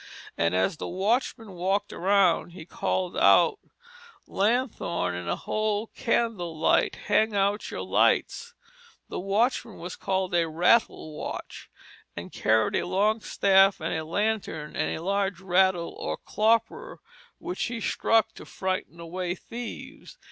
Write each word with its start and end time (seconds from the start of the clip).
And 0.35 0.55
as 0.55 0.77
the 0.77 0.87
watchman 0.87 1.51
walked 1.51 1.93
around 1.93 2.53
he 2.53 2.65
called 2.65 3.15
out, 3.15 3.59
"Lanthorn, 4.27 5.13
and 5.13 5.29
a 5.29 5.35
whole 5.35 5.89
candell 5.95 6.55
light. 6.59 6.95
Hang 7.05 7.35
out 7.35 7.69
your 7.69 7.83
lights." 7.83 8.55
The 9.09 9.19
watchman 9.19 9.77
was 9.77 9.95
called 9.95 10.33
a 10.33 10.49
rattle 10.49 11.15
watch, 11.15 11.69
and 12.15 12.31
carried 12.31 12.77
a 12.77 12.87
long 12.87 13.19
staff 13.21 13.79
and 13.79 13.93
a 13.93 14.03
lantern 14.03 14.75
and 14.75 14.89
a 14.97 15.03
large 15.03 15.39
rattle 15.39 15.93
or 15.99 16.17
klopper, 16.17 16.99
which 17.37 17.65
he 17.65 17.79
struck 17.79 18.33
to 18.33 18.45
frighten 18.47 18.99
away 18.99 19.35
thieves. 19.35 20.17